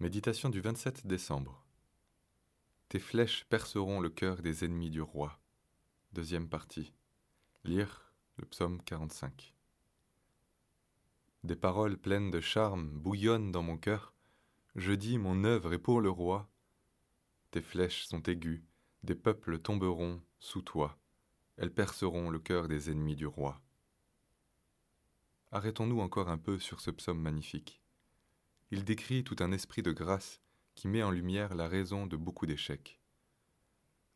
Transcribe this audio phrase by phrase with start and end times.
[0.00, 1.62] Méditation du 27 décembre.
[2.88, 5.38] Tes flèches perceront le cœur des ennemis du roi.
[6.14, 6.94] Deuxième partie.
[7.64, 9.54] Lire le psaume 45.
[11.44, 14.14] Des paroles pleines de charme bouillonnent dans mon cœur.
[14.74, 16.48] Je dis mon œuvre est pour le roi.
[17.50, 18.62] Tes flèches sont aiguës,
[19.02, 20.98] des peuples tomberont sous toi.
[21.58, 23.60] Elles perceront le cœur des ennemis du roi.
[25.52, 27.79] Arrêtons-nous encore un peu sur ce psaume magnifique
[28.70, 30.40] il décrit tout un esprit de grâce
[30.74, 33.00] qui met en lumière la raison de beaucoup d'échecs.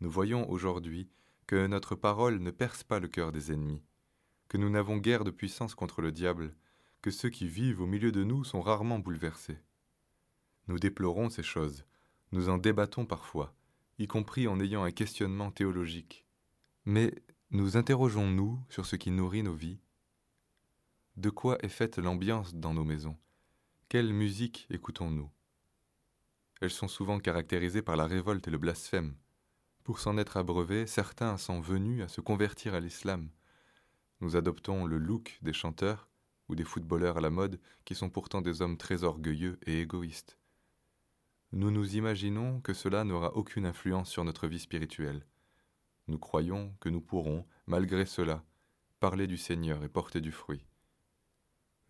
[0.00, 1.08] Nous voyons aujourd'hui
[1.46, 3.82] que notre parole ne perce pas le cœur des ennemis,
[4.48, 6.54] que nous n'avons guère de puissance contre le diable,
[7.02, 9.58] que ceux qui vivent au milieu de nous sont rarement bouleversés.
[10.68, 11.84] Nous déplorons ces choses,
[12.32, 13.54] nous en débattons parfois,
[13.98, 16.26] y compris en ayant un questionnement théologique.
[16.86, 17.14] Mais
[17.50, 19.80] nous interrogeons-nous sur ce qui nourrit nos vies?
[21.16, 23.16] De quoi est faite l'ambiance dans nos maisons?
[23.94, 25.30] Quelle musique écoutons-nous?
[26.60, 29.14] Elles sont souvent caractérisées par la révolte et le blasphème.
[29.84, 33.30] Pour s'en être abreuvés, certains sont venus à se convertir à l'islam.
[34.20, 36.08] Nous adoptons le look des chanteurs
[36.48, 40.38] ou des footballeurs à la mode qui sont pourtant des hommes très orgueilleux et égoïstes.
[41.52, 45.24] Nous nous imaginons que cela n'aura aucune influence sur notre vie spirituelle.
[46.08, 48.42] Nous croyons que nous pourrons, malgré cela,
[48.98, 50.66] parler du Seigneur et porter du fruit.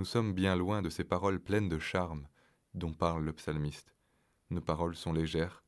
[0.00, 2.26] Nous sommes bien loin de ces paroles pleines de charme
[2.72, 3.94] dont parle le psalmiste.
[4.48, 5.62] Nos paroles sont légères,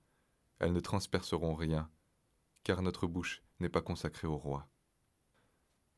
[0.58, 1.90] elles ne transperceront rien,
[2.64, 4.66] car notre bouche n'est pas consacrée au roi.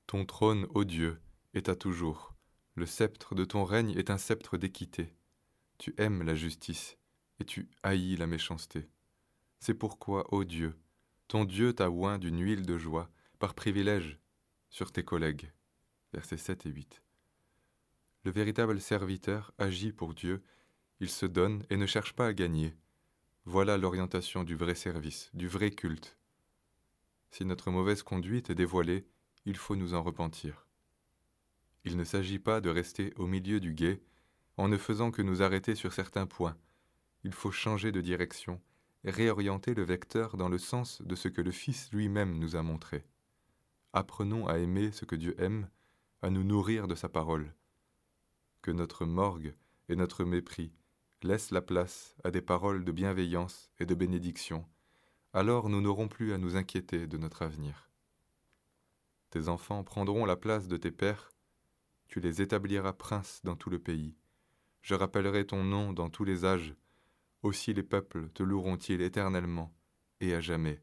[0.08, 1.20] Ton trône, ô Dieu,
[1.54, 2.34] est à toujours,
[2.74, 5.14] le sceptre de ton règne est un sceptre d'équité.
[5.78, 6.98] Tu aimes la justice,
[7.38, 8.90] et tu haïs la méchanceté.
[9.60, 10.76] C'est pourquoi, ô Dieu,
[11.28, 14.18] ton Dieu t'a oint d'une huile de joie, par privilège,
[14.70, 15.52] sur tes collègues.
[16.12, 17.03] Versets 7 et 8.
[18.24, 20.42] Le véritable serviteur agit pour Dieu,
[20.98, 22.74] il se donne et ne cherche pas à gagner.
[23.44, 26.16] Voilà l'orientation du vrai service, du vrai culte.
[27.30, 29.06] Si notre mauvaise conduite est dévoilée,
[29.44, 30.66] il faut nous en repentir.
[31.84, 34.00] Il ne s'agit pas de rester au milieu du guet
[34.56, 36.56] en ne faisant que nous arrêter sur certains points.
[37.24, 38.58] Il faut changer de direction,
[39.04, 43.04] réorienter le vecteur dans le sens de ce que le Fils lui-même nous a montré.
[43.92, 45.68] Apprenons à aimer ce que Dieu aime,
[46.22, 47.52] à nous nourrir de sa parole
[48.64, 49.54] que notre morgue
[49.90, 50.72] et notre mépris
[51.22, 54.64] laissent la place à des paroles de bienveillance et de bénédiction,
[55.34, 57.90] alors nous n'aurons plus à nous inquiéter de notre avenir.
[59.28, 61.30] Tes enfants prendront la place de tes pères,
[62.08, 64.16] tu les établiras princes dans tout le pays.
[64.80, 66.74] Je rappellerai ton nom dans tous les âges,
[67.42, 69.74] aussi les peuples te loueront-ils éternellement
[70.20, 70.80] et à jamais.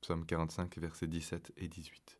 [0.00, 2.17] Psaume 45, versets 17 et 18.